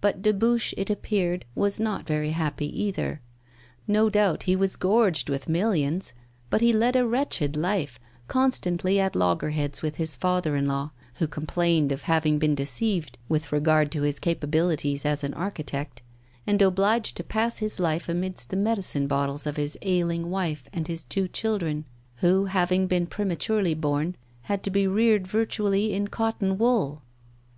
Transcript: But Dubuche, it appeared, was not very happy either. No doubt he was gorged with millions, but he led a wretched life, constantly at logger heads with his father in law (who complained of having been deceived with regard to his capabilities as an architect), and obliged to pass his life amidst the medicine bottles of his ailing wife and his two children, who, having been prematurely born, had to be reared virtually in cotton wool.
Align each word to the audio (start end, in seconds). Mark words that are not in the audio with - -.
But 0.00 0.22
Dubuche, 0.22 0.72
it 0.78 0.88
appeared, 0.88 1.44
was 1.54 1.78
not 1.78 2.06
very 2.06 2.30
happy 2.30 2.74
either. 2.84 3.20
No 3.86 4.08
doubt 4.08 4.44
he 4.44 4.56
was 4.56 4.76
gorged 4.76 5.28
with 5.28 5.46
millions, 5.46 6.14
but 6.48 6.62
he 6.62 6.72
led 6.72 6.96
a 6.96 7.06
wretched 7.06 7.54
life, 7.54 8.00
constantly 8.28 8.98
at 8.98 9.14
logger 9.14 9.50
heads 9.50 9.82
with 9.82 9.96
his 9.96 10.16
father 10.16 10.56
in 10.56 10.66
law 10.68 10.92
(who 11.16 11.26
complained 11.26 11.92
of 11.92 12.04
having 12.04 12.38
been 12.38 12.54
deceived 12.54 13.18
with 13.28 13.52
regard 13.52 13.92
to 13.92 14.00
his 14.00 14.18
capabilities 14.18 15.04
as 15.04 15.22
an 15.22 15.34
architect), 15.34 16.00
and 16.46 16.62
obliged 16.62 17.14
to 17.18 17.22
pass 17.22 17.58
his 17.58 17.78
life 17.78 18.08
amidst 18.08 18.48
the 18.48 18.56
medicine 18.56 19.06
bottles 19.06 19.46
of 19.46 19.58
his 19.58 19.76
ailing 19.82 20.30
wife 20.30 20.64
and 20.72 20.86
his 20.88 21.04
two 21.04 21.28
children, 21.28 21.84
who, 22.22 22.46
having 22.46 22.86
been 22.86 23.06
prematurely 23.06 23.74
born, 23.74 24.16
had 24.44 24.62
to 24.62 24.70
be 24.70 24.86
reared 24.86 25.26
virtually 25.26 25.92
in 25.92 26.08
cotton 26.08 26.56
wool. 26.56 27.02